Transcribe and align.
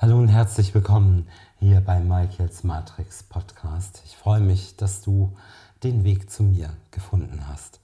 Hallo 0.00 0.16
und 0.16 0.28
herzlich 0.28 0.72
willkommen 0.76 1.26
hier 1.58 1.80
bei 1.80 1.98
Michaels 1.98 2.62
Matrix 2.62 3.24
Podcast. 3.24 4.00
Ich 4.06 4.16
freue 4.16 4.38
mich, 4.38 4.76
dass 4.76 5.02
du 5.02 5.36
den 5.82 6.04
Weg 6.04 6.30
zu 6.30 6.44
mir 6.44 6.70
gefunden 6.92 7.48
hast. 7.48 7.80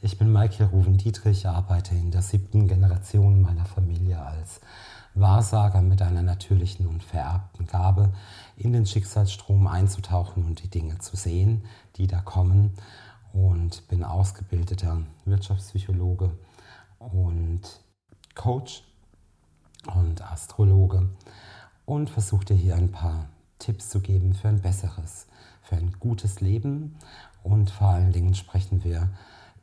Ich 0.00 0.18
bin 0.18 0.32
Michael 0.32 0.66
Ruven 0.66 0.96
Dietrich, 0.96 1.46
arbeite 1.46 1.94
in 1.94 2.10
der 2.10 2.22
siebten 2.22 2.66
Generation 2.66 3.40
meiner 3.42 3.64
Familie 3.64 4.20
als 4.20 4.60
Wahrsager 5.14 5.82
mit 5.82 6.02
einer 6.02 6.22
natürlichen 6.22 6.88
und 6.88 7.04
vererbten 7.04 7.68
Gabe, 7.68 8.12
in 8.56 8.72
den 8.72 8.84
Schicksalsstrom 8.84 9.68
einzutauchen 9.68 10.44
und 10.44 10.64
die 10.64 10.68
Dinge 10.68 10.98
zu 10.98 11.14
sehen, 11.14 11.64
die 11.94 12.08
da 12.08 12.18
kommen. 12.22 12.72
Und 13.32 13.86
bin 13.86 14.02
ausgebildeter 14.02 15.02
Wirtschaftspsychologe 15.26 16.36
und 16.98 17.60
Coach 18.34 18.82
und 19.94 20.22
Astrologe 20.22 21.08
und 21.84 22.10
versuche 22.10 22.46
dir 22.46 22.56
hier 22.56 22.76
ein 22.76 22.92
paar 22.92 23.26
Tipps 23.58 23.88
zu 23.88 24.00
geben 24.00 24.34
für 24.34 24.48
ein 24.48 24.60
besseres, 24.60 25.26
für 25.62 25.76
ein 25.76 25.92
gutes 25.98 26.40
Leben. 26.40 26.96
Und 27.42 27.70
vor 27.70 27.88
allen 27.88 28.12
Dingen 28.12 28.34
sprechen 28.34 28.84
wir 28.84 29.08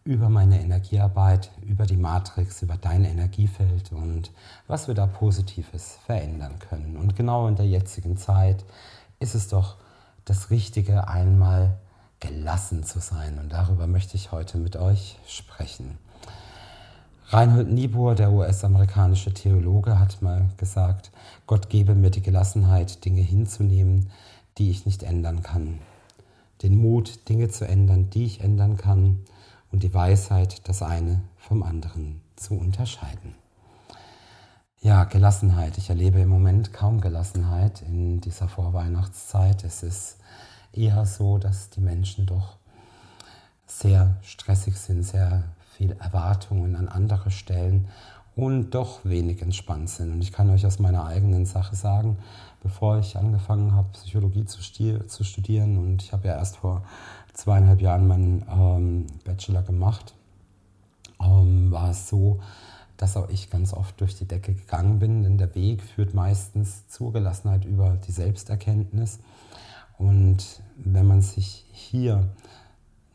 über 0.04 0.30
meine 0.30 0.62
Energiearbeit, 0.62 1.52
über 1.62 1.86
die 1.86 1.98
Matrix, 1.98 2.62
über 2.62 2.78
dein 2.78 3.04
Energiefeld 3.04 3.92
und 3.92 4.32
was 4.68 4.88
wir 4.88 4.96
da 4.96 5.06
Positives 5.06 6.00
verändern 6.06 6.60
können. 6.60 6.98
Und 6.98 7.16
genau 7.16 7.48
in 7.48 7.56
der 7.56 7.68
jetzigen 7.68 8.18
Zeit 8.18 8.66
ist 9.20 9.36
es 9.36 9.50
doch 9.50 9.78
das 10.26 10.50
Richtige, 10.50 11.08
einmal 11.08 11.78
gelassen 12.20 12.84
zu 12.84 13.00
sein. 13.00 13.40
Und 13.40 13.52
darüber 13.52 13.88
möchte 13.88 14.16
ich 14.16 14.32
heute 14.32 14.58
mit 14.58 14.76
euch 14.76 15.20
sprechen. 15.28 15.98
Reinhold 17.32 17.70
Niebuhr, 17.70 18.16
der 18.16 18.32
US-amerikanische 18.32 19.32
Theologe, 19.32 20.00
hat 20.00 20.24
mal 20.24 20.50
gesagt, 20.58 21.12
Gott 21.46 21.70
gebe 21.70 21.94
mir 21.94 22.10
die 22.10 22.24
Gelassenheit, 22.24 23.06
Dinge 23.06 23.22
hinzunehmen, 23.22 24.10
die 24.58 24.72
ich 24.72 24.88
nicht 24.88 25.04
ändern 25.04 25.44
kann. 25.44 25.78
Den 26.64 26.76
Mut, 26.76 27.30
Dinge 27.30 27.50
zu 27.50 27.68
ändern, 27.68 28.10
die 28.10 28.26
ich 28.26 28.42
ändern 28.42 28.78
kann. 28.78 29.20
Und 29.72 29.84
die 29.84 29.94
Weisheit, 29.94 30.68
das 30.68 30.82
eine 30.82 31.22
vom 31.38 31.62
anderen 31.62 32.20
zu 32.36 32.56
unterscheiden. 32.56 33.36
Ja, 34.82 35.04
Gelassenheit. 35.04 35.78
Ich 35.78 35.92
erlebe 35.92 36.20
im 36.22 36.30
Moment 36.30 36.74
kaum 36.74 37.00
Gelassenheit 37.00 37.84
in 37.84 38.22
dieser 38.22 38.48
Vorweihnachtszeit. 38.48 39.64
Es 39.64 39.84
ist 39.84 40.18
eher 40.74 41.06
so, 41.06 41.38
dass 41.38 41.70
die 41.70 41.82
Menschen 41.82 42.26
doch 42.26 42.58
sehr 43.68 44.18
stressig 44.24 44.78
sind, 44.78 45.04
sehr 45.04 45.44
viel 45.80 45.94
Erwartungen 45.94 46.76
an 46.76 46.90
andere 46.90 47.32
stellen 47.32 47.88
und 48.36 48.72
doch 48.72 49.06
wenig 49.06 49.42
entspannt 49.42 49.90
sind. 49.90 50.12
Und 50.12 50.22
ich 50.22 50.34
kann 50.34 50.50
euch 50.50 50.66
aus 50.66 50.80
meiner 50.80 51.06
eigenen 51.06 51.46
Sache 51.46 51.76
sagen, 51.76 52.18
bevor 52.62 53.00
ich 53.00 53.18
angefangen 53.18 53.74
habe, 53.74 53.88
Psychologie 53.94 54.46
zu, 54.46 54.62
zu 54.62 55.24
studieren, 55.24 55.78
und 55.78 56.04
ich 56.04 56.12
habe 56.12 56.28
ja 56.28 56.36
erst 56.36 56.58
vor 56.58 56.84
zweieinhalb 57.34 57.82
Jahren 57.82 58.08
meinen 58.08 58.46
ähm, 58.52 59.08
Bachelor 59.24 59.62
gemacht, 59.62 60.14
ähm, 61.22 61.72
war 61.72 61.92
es 61.92 62.10
so, 62.10 62.42
dass 62.98 63.16
auch 63.16 63.30
ich 63.30 63.50
ganz 63.50 63.74
oft 63.74 64.00
durch 64.02 64.18
die 64.18 64.28
Decke 64.28 64.54
gegangen 64.54 65.00
bin, 65.00 65.24
denn 65.24 65.38
der 65.38 65.56
Weg 65.56 65.82
führt 65.82 66.14
meistens 66.14 66.90
zur 66.90 67.14
Gelassenheit 67.14 67.64
über 67.64 67.98
die 68.06 68.12
Selbsterkenntnis. 68.12 69.20
Und 69.98 70.62
wenn 70.76 71.08
man 71.08 71.22
sich 71.22 71.66
hier 71.72 72.28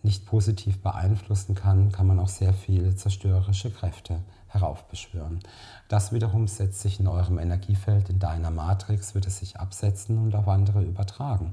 nicht 0.05 0.27
positiv 0.27 0.83
beeinflussen 0.83 1.55
kann, 1.55 1.91
kann 1.91 2.07
man 2.07 2.21
auch 2.21 2.29
sehr 2.29 2.53
viele 2.53 2.95
zerstörerische 2.95 3.71
Kräfte 3.71 4.21
heraufbeschwören. 4.49 5.41
Das 5.89 6.13
wiederum 6.13 6.47
setzt 6.47 6.81
sich 6.81 7.01
in 7.01 7.09
eurem 7.09 7.39
Energiefeld, 7.39 8.09
in 8.11 8.19
deiner 8.19 8.51
Matrix, 8.51 9.15
wird 9.15 9.27
es 9.27 9.39
sich 9.39 9.59
absetzen 9.59 10.19
und 10.19 10.35
auf 10.35 10.47
andere 10.49 10.83
übertragen. 10.83 11.53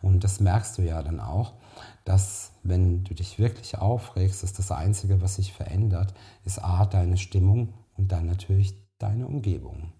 Und 0.00 0.24
das 0.24 0.40
merkst 0.40 0.78
du 0.78 0.82
ja 0.82 1.02
dann 1.02 1.20
auch, 1.20 1.54
dass 2.04 2.52
wenn 2.62 3.04
du 3.04 3.14
dich 3.14 3.38
wirklich 3.38 3.78
aufregst, 3.78 4.44
ist 4.44 4.58
das 4.58 4.72
Einzige, 4.72 5.20
was 5.20 5.36
sich 5.36 5.52
verändert, 5.52 6.14
ist 6.44 6.64
A, 6.64 6.86
deine 6.86 7.18
Stimmung 7.18 7.74
und 7.96 8.12
dann 8.12 8.26
natürlich 8.26 8.74
deine 8.98 9.26
Umgebung. 9.26 9.92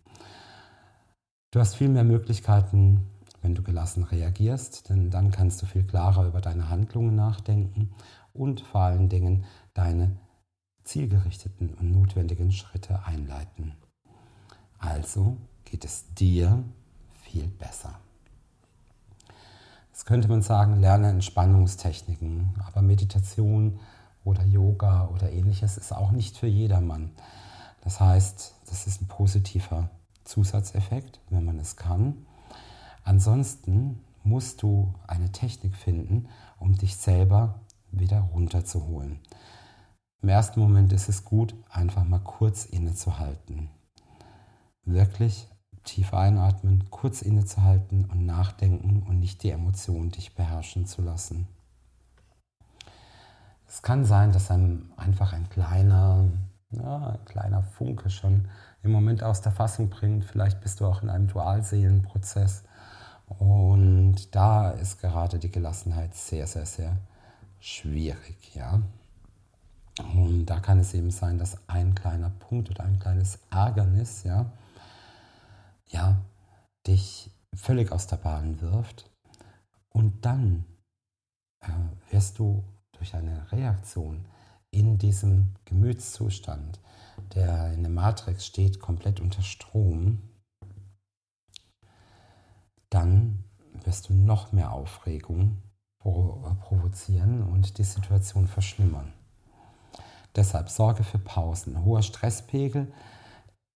Du 1.50 1.60
hast 1.60 1.76
viel 1.76 1.88
mehr 1.88 2.04
Möglichkeiten, 2.04 3.06
wenn 3.42 3.54
du 3.54 3.62
gelassen 3.62 4.04
reagierst, 4.04 4.88
denn 4.88 5.10
dann 5.10 5.30
kannst 5.30 5.62
du 5.62 5.66
viel 5.66 5.84
klarer 5.84 6.26
über 6.26 6.40
deine 6.40 6.68
Handlungen 6.68 7.14
nachdenken 7.14 7.90
und 8.32 8.60
vor 8.60 8.82
allen 8.82 9.08
Dingen 9.08 9.44
deine 9.74 10.16
zielgerichteten 10.84 11.74
und 11.74 11.92
notwendigen 11.92 12.52
Schritte 12.52 13.04
einleiten. 13.04 13.74
Also 14.78 15.36
geht 15.64 15.84
es 15.84 16.14
dir 16.14 16.64
viel 17.22 17.46
besser. 17.46 17.98
Jetzt 19.90 20.06
könnte 20.06 20.28
man 20.28 20.42
sagen, 20.42 20.80
lerne 20.80 21.10
Entspannungstechniken, 21.10 22.54
aber 22.66 22.82
Meditation 22.82 23.80
oder 24.24 24.44
Yoga 24.44 25.08
oder 25.08 25.32
ähnliches 25.32 25.76
ist 25.76 25.92
auch 25.92 26.12
nicht 26.12 26.36
für 26.36 26.46
jedermann. 26.46 27.10
Das 27.82 28.00
heißt, 28.00 28.54
das 28.66 28.86
ist 28.86 29.02
ein 29.02 29.08
positiver 29.08 29.90
Zusatzeffekt, 30.24 31.20
wenn 31.30 31.44
man 31.44 31.58
es 31.58 31.76
kann. 31.76 32.26
Ansonsten 33.08 34.04
musst 34.22 34.62
du 34.62 34.92
eine 35.06 35.32
Technik 35.32 35.74
finden, 35.74 36.28
um 36.58 36.76
dich 36.76 36.94
selber 36.96 37.58
wieder 37.90 38.20
runterzuholen. 38.20 39.20
Im 40.20 40.28
ersten 40.28 40.60
Moment 40.60 40.92
ist 40.92 41.08
es 41.08 41.24
gut, 41.24 41.54
einfach 41.70 42.04
mal 42.04 42.18
kurz 42.18 42.66
innezuhalten. 42.66 43.70
Wirklich 44.84 45.48
tief 45.84 46.12
einatmen, 46.12 46.90
kurz 46.90 47.22
innezuhalten 47.22 48.04
und 48.04 48.26
nachdenken 48.26 49.02
und 49.08 49.20
nicht 49.20 49.42
die 49.42 49.52
Emotionen 49.52 50.10
dich 50.10 50.34
beherrschen 50.34 50.84
zu 50.84 51.00
lassen. 51.00 51.48
Es 53.66 53.80
kann 53.80 54.04
sein, 54.04 54.32
dass 54.32 54.50
einem 54.50 54.92
einfach 54.98 55.32
ein 55.32 55.48
kleiner, 55.48 56.26
ja, 56.72 57.12
ein 57.12 57.24
kleiner 57.24 57.62
Funke 57.62 58.10
schon 58.10 58.48
im 58.82 58.92
Moment 58.92 59.22
aus 59.22 59.40
der 59.40 59.52
Fassung 59.52 59.88
bringt. 59.88 60.26
Vielleicht 60.26 60.60
bist 60.60 60.80
du 60.80 60.84
auch 60.84 61.02
in 61.02 61.08
einem 61.08 61.28
Dualseelenprozess 61.28 62.64
und 63.28 64.34
da 64.34 64.70
ist 64.70 65.00
gerade 65.00 65.38
die 65.38 65.50
Gelassenheit 65.50 66.14
sehr, 66.14 66.46
sehr, 66.46 66.66
sehr 66.66 66.96
schwierig, 67.60 68.54
ja. 68.54 68.82
Und 70.14 70.46
da 70.46 70.60
kann 70.60 70.78
es 70.78 70.94
eben 70.94 71.10
sein, 71.10 71.38
dass 71.38 71.58
ein 71.68 71.94
kleiner 71.94 72.30
Punkt 72.30 72.70
oder 72.70 72.84
ein 72.84 72.98
kleines 72.98 73.40
Ärgernis, 73.50 74.22
ja, 74.22 74.50
ja, 75.88 76.16
dich 76.86 77.30
völlig 77.54 77.90
aus 77.92 78.06
der 78.06 78.16
Bahn 78.16 78.60
wirft. 78.60 79.10
Und 79.90 80.24
dann 80.24 80.64
äh, 81.60 82.12
wirst 82.12 82.38
du 82.38 82.64
durch 82.92 83.14
eine 83.14 83.50
Reaktion 83.50 84.24
in 84.70 84.98
diesem 84.98 85.54
Gemütszustand, 85.64 86.80
der 87.34 87.72
in 87.72 87.82
der 87.82 87.90
Matrix 87.90 88.46
steht, 88.46 88.80
komplett 88.80 89.20
unter 89.20 89.42
Strom, 89.42 90.27
dann 92.90 93.44
wirst 93.84 94.08
du 94.08 94.14
noch 94.14 94.52
mehr 94.52 94.72
Aufregung 94.72 95.62
provozieren 95.98 97.42
und 97.42 97.78
die 97.78 97.84
Situation 97.84 98.46
verschlimmern. 98.46 99.12
Deshalb 100.36 100.70
sorge 100.70 101.04
für 101.04 101.18
Pausen. 101.18 101.84
Hoher 101.84 102.02
Stresspegel 102.02 102.92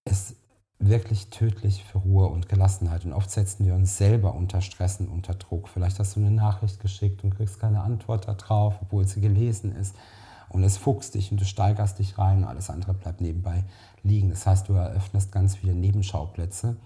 ist 0.05 0.37
wirklich 0.79 1.31
tödlich 1.31 1.85
für 1.85 1.99
Ruhe 1.99 2.27
und 2.29 2.49
Gelassenheit. 2.49 3.05
Und 3.05 3.13
oft 3.13 3.31
setzen 3.31 3.67
wir 3.67 3.75
uns 3.75 3.97
selber 3.99 4.35
unter 4.35 4.61
Stress 4.61 5.01
und 5.01 5.09
unter 5.09 5.35
Druck. 5.35 5.69
Vielleicht 5.69 5.99
hast 5.99 6.17
du 6.17 6.21
eine 6.21 6.31
Nachricht 6.31 6.81
geschickt 6.81 7.23
und 7.25 7.37
kriegst 7.37 7.61
keine 7.61 7.81
Antwort 7.81 8.27
darauf, 8.27 8.77
obwohl 8.83 9.07
sie 9.07 9.21
gelesen 9.21 9.75
ist. 9.75 9.95
Und 10.49 10.65
es 10.65 10.77
fuchst 10.77 11.15
dich 11.15 11.31
und 11.33 11.41
du 11.41 11.45
steigerst 11.45 11.99
dich 11.99 12.19
rein 12.19 12.45
alles 12.45 12.69
andere 12.69 12.95
bleibt 12.95 13.21
nebenbei 13.21 13.65
liegen. 14.03 14.31
Das 14.31 14.47
heißt, 14.47 14.69
du 14.69 14.75
eröffnest 14.75 15.33
ganz 15.33 15.57
viele 15.57 15.75
Nebenschauplätze, 15.75 16.77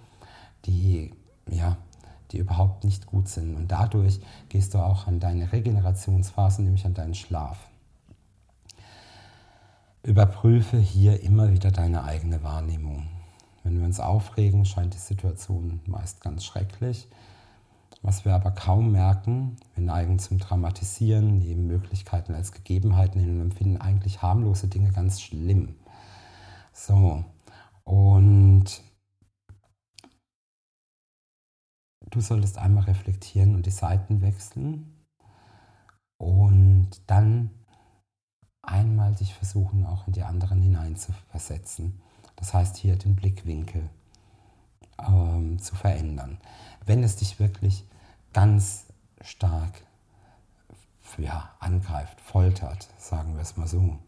die 0.67 1.13
ja, 1.51 1.77
die 2.33 2.39
überhaupt 2.39 2.85
nicht 2.85 3.07
gut 3.07 3.29
sind. 3.29 3.55
Und 3.55 3.71
dadurch 3.73 4.21
gehst 4.49 4.75
du 4.75 4.79
auch 4.79 5.07
an 5.07 5.21
deine 5.21 5.53
Regenerationsphasen, 5.53 6.65
nämlich 6.65 6.85
an 6.87 6.95
deinen 6.95 7.15
Schlaf. 7.15 7.59
Überprüfe 10.03 10.79
hier 10.79 11.23
immer 11.23 11.53
wieder 11.53 11.71
deine 11.71 12.05
eigene 12.05 12.43
Wahrnehmung. 12.43 13.09
Wenn 13.65 13.79
wir 13.79 13.85
uns 13.85 13.99
aufregen, 13.99 14.65
scheint 14.65 14.95
die 14.95 14.99
Situation 14.99 15.81
meist 15.87 16.21
ganz 16.21 16.45
schrecklich. 16.45 17.09
Was 18.03 18.25
wir 18.25 18.35
aber 18.35 18.53
kaum 18.53 18.93
merken, 18.93 19.57
wir 19.75 19.83
neigen 19.83 20.21
zum 20.21 20.39
Dramatisieren, 20.39 21.39
nehmen 21.39 21.67
Möglichkeiten 21.67 22.35
als 22.35 22.53
Gegebenheiten 22.53 23.21
hin 23.21 23.35
und 23.35 23.41
empfinden 23.41 23.81
eigentlich 23.81 24.23
harmlose 24.23 24.69
Dinge 24.69 24.93
ganz 24.93 25.21
schlimm. 25.21 25.75
So, 26.73 27.25
und 27.83 28.65
du 32.17 32.23
solltest 32.23 32.57
einmal 32.57 32.85
reflektieren 32.85 33.55
und 33.55 33.67
die 33.67 33.71
Seiten 33.71 34.23
wechseln 34.23 35.05
und 36.17 36.89
dann 37.07 37.51
einmal 38.63 39.15
dich 39.15 39.35
versuchen, 39.35 39.85
auch 39.85 40.07
in 40.07 40.15
die 40.15 40.23
anderen 40.23 40.63
hineinzuversetzen. 40.63 42.01
Das 42.37 42.55
heißt 42.55 42.79
hier 42.79 42.97
den 42.97 43.17
Blickwinkel 43.17 43.91
ähm, 45.07 45.59
zu 45.59 45.77
verändern. 45.77 46.39
Wenn 46.87 47.05
es 47.05 47.17
dich 47.17 47.39
wirklich 47.39 47.85
ganz 48.33 48.87
stark 49.21 49.83
ja, 51.19 51.51
angreift, 51.61 52.21
foltert, 52.23 52.89
sagen 52.99 53.35
wir 53.35 53.43
es 53.43 53.59
mal 53.59 53.69
so, 53.69 53.99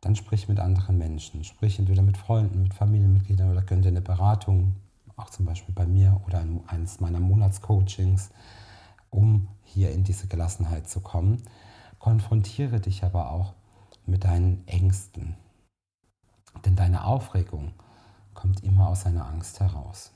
dann 0.00 0.16
sprich 0.16 0.48
mit 0.48 0.58
anderen 0.58 0.96
Menschen. 0.96 1.44
Sprich 1.44 1.78
entweder 1.78 2.02
mit 2.02 2.16
Freunden, 2.16 2.62
mit 2.62 2.74
Familienmitgliedern 2.74 3.50
oder 3.50 3.62
gönn 3.62 3.82
dir 3.82 3.88
eine 3.88 4.00
Beratung, 4.00 4.76
auch 5.16 5.30
zum 5.30 5.46
Beispiel 5.46 5.74
bei 5.74 5.86
mir 5.86 6.20
oder 6.26 6.40
in 6.42 6.60
eines 6.68 7.00
meiner 7.00 7.20
Monatscoachings, 7.20 8.30
um 9.10 9.48
hier 9.62 9.92
in 9.92 10.04
diese 10.04 10.28
Gelassenheit 10.28 10.88
zu 10.88 11.00
kommen. 11.00 11.42
Konfrontiere 11.98 12.80
dich 12.80 13.02
aber 13.04 13.30
auch 13.30 13.54
mit 14.04 14.24
deinen 14.24 14.66
Ängsten. 14.68 15.36
Denn 16.64 16.76
deine 16.76 17.04
Aufregung 17.04 17.72
kommt 18.34 18.62
immer 18.62 18.88
aus 18.88 19.06
einer 19.06 19.26
Angst 19.26 19.60
heraus. 19.60 20.12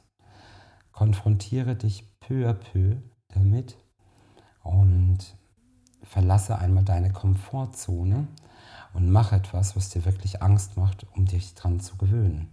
Konfrontiere 0.93 1.76
dich 1.76 2.19
peu 2.20 2.49
à 2.49 2.53
peu 2.53 2.96
damit 3.29 3.76
und 4.62 5.19
verlasse 6.03 6.58
einmal 6.58 6.85
deine 6.85 7.12
Komfortzone 7.12 8.29
und 8.93 9.11
mach 9.11 9.32
etwas, 9.32 9.76
was 9.76 9.91
dir 9.91 10.05
wirklich 10.05 10.43
Angst 10.43 10.76
macht, 10.76 11.06
um 11.14 11.26
dich 11.26 11.55
dran 11.55 11.81
zu 11.81 11.96
gewöhnen. 11.96 12.49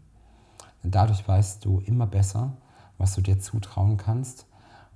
Dadurch 0.91 1.27
weißt 1.27 1.63
du 1.65 1.79
immer 1.79 2.07
besser, 2.07 2.57
was 2.97 3.15
du 3.15 3.21
dir 3.21 3.39
zutrauen 3.39 3.97
kannst 3.97 4.47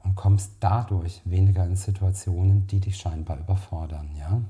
und 0.04 0.16
kommst 0.16 0.54
dadurch 0.60 1.22
weniger 1.26 1.66
in 1.66 1.76
Situationen, 1.76 2.68
die 2.68 2.80
dich 2.80 2.98
scheinbar 2.98 3.40
überfordern. 3.40 4.16
Ja? 4.16 4.42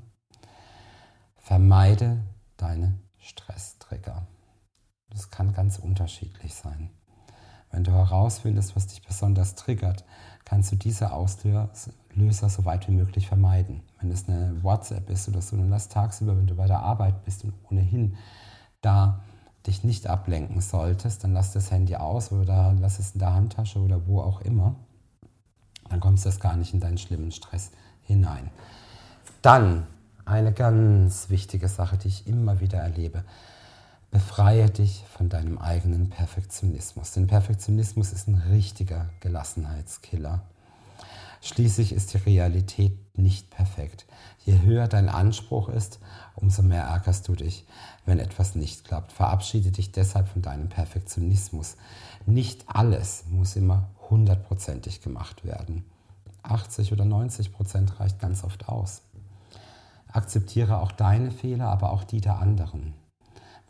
Vermeide 1.35 2.21
deine 2.57 2.97
Stresstrigger. 3.17 4.25
Das 5.09 5.29
kann 5.29 5.53
ganz 5.53 5.77
unterschiedlich 5.77 6.53
sein. 6.53 6.89
Wenn 7.69 7.83
du 7.83 7.91
herausfindest, 7.91 8.75
was 8.75 8.87
dich 8.87 9.01
besonders 9.01 9.55
triggert, 9.55 10.05
kannst 10.43 10.71
du 10.71 10.75
diese 10.75 11.13
Auslöser 11.13 12.49
so 12.49 12.65
weit 12.65 12.87
wie 12.87 12.93
möglich 12.93 13.27
vermeiden. 13.27 13.81
Wenn 13.99 14.11
es 14.11 14.27
eine 14.27 14.61
WhatsApp 14.63 15.09
ist 15.09 15.29
oder 15.29 15.41
so, 15.41 15.55
dann 15.55 15.69
lass 15.69 15.87
tagsüber, 15.87 16.37
wenn 16.37 16.47
du 16.47 16.55
bei 16.55 16.67
der 16.67 16.79
Arbeit 16.79 17.23
bist 17.23 17.43
und 17.43 17.53
ohnehin 17.69 18.17
da 18.81 19.21
dich 19.67 19.83
nicht 19.83 20.07
ablenken 20.07 20.61
solltest, 20.61 21.23
dann 21.23 21.33
lass 21.33 21.53
das 21.53 21.71
Handy 21.71 21.95
aus 21.95 22.31
oder 22.31 22.75
lass 22.79 22.99
es 22.99 23.11
in 23.11 23.19
der 23.19 23.33
Handtasche 23.33 23.79
oder 23.79 24.07
wo 24.07 24.21
auch 24.21 24.41
immer. 24.41 24.75
Dann 25.89 25.99
kommst 25.99 26.25
du 26.25 26.29
das 26.29 26.39
gar 26.39 26.55
nicht 26.55 26.73
in 26.73 26.79
deinen 26.79 26.97
schlimmen 26.97 27.31
Stress 27.31 27.71
hinein. 28.03 28.49
Dann 29.41 29.85
eine 30.25 30.53
ganz 30.53 31.29
wichtige 31.29 31.67
Sache, 31.67 31.97
die 31.97 32.07
ich 32.07 32.27
immer 32.27 32.59
wieder 32.59 32.79
erlebe. 32.79 33.23
Befreie 34.09 34.69
dich 34.69 35.03
von 35.15 35.29
deinem 35.29 35.57
eigenen 35.57 36.09
Perfektionismus. 36.09 37.11
Denn 37.13 37.27
Perfektionismus 37.27 38.11
ist 38.11 38.27
ein 38.27 38.35
richtiger 38.35 39.09
Gelassenheitskiller. 39.19 40.41
Schließlich 41.43 41.91
ist 41.91 42.13
die 42.13 42.17
Realität 42.17 43.17
nicht 43.17 43.49
perfekt. 43.49 44.05
Je 44.45 44.61
höher 44.61 44.87
dein 44.87 45.09
Anspruch 45.09 45.69
ist, 45.69 45.99
umso 46.35 46.61
mehr 46.61 46.83
ärgerst 46.83 47.27
du 47.27 47.35
dich, 47.35 47.65
wenn 48.05 48.19
etwas 48.19 48.53
nicht 48.53 48.85
klappt. 48.85 49.11
Verabschiede 49.11 49.71
dich 49.71 49.91
deshalb 49.91 50.27
von 50.27 50.43
deinem 50.43 50.69
Perfektionismus. 50.69 51.77
Nicht 52.27 52.63
alles 52.67 53.25
muss 53.27 53.55
immer 53.55 53.89
hundertprozentig 54.11 55.01
gemacht 55.01 55.43
werden. 55.43 55.83
80 56.43 56.93
oder 56.93 57.05
90 57.05 57.51
Prozent 57.51 57.99
reicht 57.99 58.19
ganz 58.19 58.43
oft 58.43 58.69
aus. 58.69 59.01
Akzeptiere 60.11 60.79
auch 60.79 60.91
deine 60.91 61.31
Fehler, 61.31 61.69
aber 61.69 61.91
auch 61.91 62.03
die 62.03 62.21
der 62.21 62.39
anderen. 62.39 62.93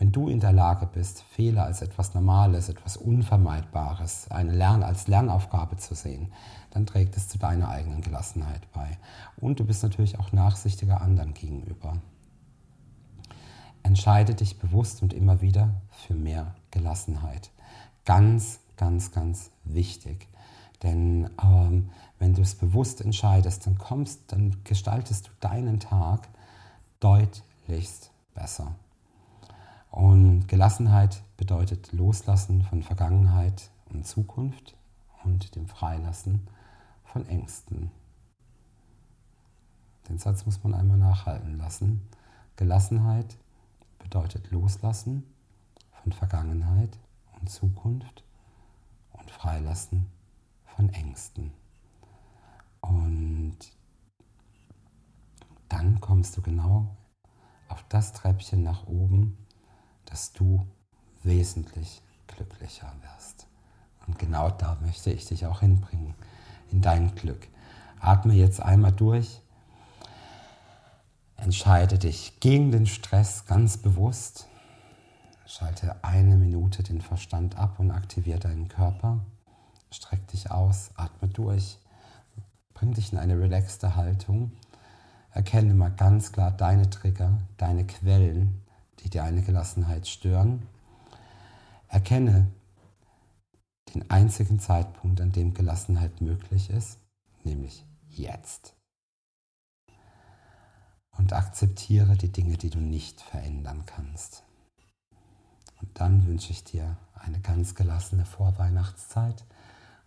Wenn 0.02 0.12
du 0.12 0.30
in 0.30 0.40
der 0.40 0.52
Lage 0.52 0.88
bist, 0.88 1.22
Fehler 1.22 1.66
als 1.66 1.84
etwas 1.84 2.16
Normales, 2.16 2.70
etwas 2.70 2.98
Unvermeidbares, 2.98 4.32
eine 4.32 4.52
Lern 4.52 4.82
als 4.82 5.08
Lernaufgabe 5.08 5.78
zu 5.78 5.94
sehen, 5.94 6.34
dann 6.72 6.88
trägt 6.88 7.16
es 7.18 7.28
zu 7.28 7.38
deiner 7.38 7.70
eigenen 7.70 8.02
Gelassenheit 8.02 8.62
bei. 8.72 8.98
Und 9.38 9.60
du 9.60 9.64
bist 9.64 9.84
natürlich 9.84 10.18
auch 10.18 10.32
nachsichtiger 10.32 11.02
anderen 11.02 11.36
gegenüber. 11.36 11.98
Entscheide 13.84 14.34
dich 14.34 14.58
bewusst 14.58 15.04
und 15.04 15.14
immer 15.14 15.40
wieder 15.42 15.70
für 15.92 16.16
mehr 16.16 16.56
Gelassenheit. 16.72 17.52
Ganz, 18.04 18.60
ganz, 18.78 19.12
ganz 19.12 19.52
wichtig. 19.66 20.30
Denn 20.82 21.30
ähm, 21.44 21.92
wenn 22.18 22.34
du 22.34 22.42
es 22.42 22.56
bewusst 22.56 23.02
entscheidest, 23.02 23.68
dann 23.68 23.78
kommst, 23.78 24.32
dann 24.32 24.64
gestaltest 24.64 25.28
du 25.28 25.32
deinen 25.42 25.80
Tag 25.80 26.28
deutlichst 27.00 28.10
besser. 28.34 28.74
Und 29.92 30.48
Gelassenheit 30.48 31.22
bedeutet 31.36 31.92
Loslassen 31.92 32.64
von 32.64 32.82
Vergangenheit 32.82 33.70
und 33.90 34.08
Zukunft 34.08 34.78
und 35.26 35.54
dem 35.56 35.68
Freilassen 35.68 36.48
von 37.04 37.28
Ängsten. 37.28 37.92
Den 40.08 40.18
Satz 40.18 40.46
muss 40.46 40.64
man 40.64 40.74
einmal 40.74 40.98
nachhalten 40.98 41.58
lassen. 41.58 42.08
Gelassenheit 42.56 43.38
bedeutet 44.00 44.50
Loslassen 44.50 45.26
von 46.02 46.14
Vergangenheit 46.14 46.98
und 47.40 47.50
Zukunft 47.50 48.24
und 49.12 49.30
Freilassen 49.30 50.10
von 50.66 50.90
Ängsten. 50.90 51.52
Und 52.80 53.58
dann 55.68 56.00
kommst 56.00 56.38
du 56.38 56.42
genau 56.42 56.96
auf 57.68 57.84
das 57.90 58.14
Treppchen 58.14 58.64
nach 58.64 58.88
oben, 58.88 59.38
dass 60.12 60.34
du 60.34 60.68
wesentlich 61.24 62.02
glücklicher 62.28 62.92
wirst. 63.02 63.48
Und 64.06 64.20
genau 64.20 64.50
da 64.50 64.78
möchte 64.82 65.10
ich 65.12 65.26
dich 65.26 65.46
auch 65.46 65.62
hinbringen, 65.62 66.14
in 66.70 66.82
dein 66.82 67.16
Glück. 67.16 67.48
Atme 68.00 68.34
jetzt 68.34 68.62
einmal 68.62 68.92
durch. 68.92 69.40
Entscheide 71.38 71.98
dich 71.98 72.40
gegen 72.40 72.72
den 72.72 72.86
Stress 72.86 73.46
ganz 73.46 73.78
bewusst. 73.78 74.48
Schalte 75.46 76.04
eine 76.04 76.36
Minute 76.36 76.84
den 76.84 77.02
Verstand 77.02 77.58
ab 77.58 77.80
und 77.80 77.92
aktiviere 77.92 78.40
deinen 78.40 78.68
Körper. 78.68 79.20
Streck 79.92 80.28
dich 80.28 80.52
aus, 80.52 80.92
atme 80.96 81.30
durch. 81.30 81.78
Bring 82.74 82.94
dich 82.94 83.14
in 83.14 83.18
eine 83.20 83.40
relaxte 83.40 83.96
Haltung. 83.96 84.52
Erkenne 85.32 85.74
mal 85.74 85.92
ganz 85.92 86.32
klar 86.32 86.52
deine 86.52 86.90
Trigger, 86.90 87.38
deine 87.58 87.86
Quellen, 87.86 88.62
die 89.04 89.10
deine 89.10 89.42
Gelassenheit 89.42 90.08
stören. 90.08 90.68
Erkenne 91.88 92.48
den 93.94 94.10
einzigen 94.10 94.60
Zeitpunkt, 94.60 95.22
an 95.22 95.32
dem 95.32 95.54
Gelassenheit 95.54 96.22
möglich 96.22 96.70
ist, 96.70 97.00
nämlich 97.44 97.86
jetzt. 98.10 98.76
Und 101.18 101.34
akzeptiere 101.34 102.16
die 102.16 102.32
Dinge, 102.32 102.58
die 102.58 102.70
du 102.70 102.80
nicht 102.80 103.22
verändern 103.22 103.84
kannst. 103.86 104.44
Und 105.82 106.00
dann 106.00 106.26
wünsche 106.28 106.52
ich 106.52 106.64
dir 106.64 106.96
eine 107.16 107.40
ganz 107.40 107.76
gelassene 107.76 108.26
Vorweihnachtszeit. 108.26 109.44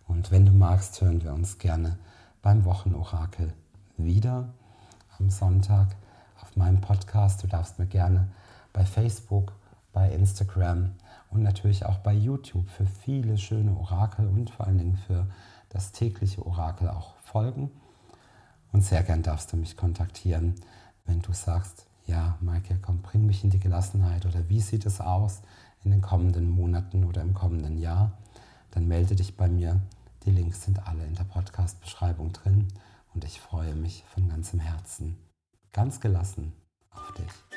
Und 0.07 0.31
wenn 0.31 0.45
du 0.45 0.51
magst, 0.51 0.99
hören 1.01 1.23
wir 1.23 1.33
uns 1.33 1.57
gerne 1.57 1.97
beim 2.41 2.65
Wochenorakel 2.65 3.53
wieder 3.97 4.53
am 5.19 5.29
Sonntag 5.29 5.95
auf 6.41 6.55
meinem 6.55 6.81
Podcast. 6.81 7.43
Du 7.43 7.47
darfst 7.47 7.79
mir 7.79 7.87
gerne 7.87 8.29
bei 8.75 8.85
Facebook, 8.85 9.53
bei 9.93 10.11
Instagram 10.11 10.91
und 11.29 11.41
natürlich 11.41 11.85
auch 11.85 11.99
bei 11.99 12.13
YouTube 12.13 12.69
für 12.69 12.85
viele 12.85 13.37
schöne 13.37 13.73
Orakel 13.77 14.27
und 14.27 14.49
vor 14.49 14.67
allen 14.67 14.77
Dingen 14.77 14.97
für 14.97 15.27
das 15.69 15.93
tägliche 15.93 16.45
Orakel 16.45 16.89
auch 16.89 17.15
folgen. 17.23 17.71
Und 18.73 18.83
sehr 18.83 19.01
gern 19.03 19.23
darfst 19.23 19.53
du 19.53 19.57
mich 19.57 19.77
kontaktieren, 19.77 20.55
wenn 21.05 21.21
du 21.21 21.31
sagst, 21.31 21.87
ja, 22.05 22.37
Michael, 22.41 22.79
komm, 22.81 23.01
bring 23.01 23.25
mich 23.25 23.45
in 23.45 23.49
die 23.49 23.59
Gelassenheit 23.59 24.25
oder 24.25 24.49
wie 24.49 24.59
sieht 24.59 24.85
es 24.85 24.99
aus 24.99 25.41
in 25.85 25.91
den 25.91 26.01
kommenden 26.01 26.49
Monaten 26.49 27.05
oder 27.05 27.21
im 27.21 27.33
kommenden 27.33 27.77
Jahr, 27.77 28.11
dann 28.71 28.87
melde 28.87 29.15
dich 29.15 29.37
bei 29.37 29.47
mir. 29.47 29.79
Die 30.25 30.31
Links 30.31 30.63
sind 30.63 30.85
alle 30.85 31.05
in 31.05 31.15
der 31.15 31.23
Podcast-Beschreibung 31.23 32.33
drin 32.33 32.67
und 33.13 33.23
ich 33.23 33.39
freue 33.39 33.75
mich 33.75 34.03
von 34.13 34.27
ganzem 34.27 34.59
Herzen, 34.59 35.17
ganz 35.71 36.01
gelassen 36.01 36.51
auf 36.91 37.13
dich. 37.13 37.54